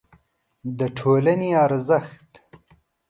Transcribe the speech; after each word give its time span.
د 0.77 0.79
ټولنې 0.97 1.49
ارزښت 1.65 2.29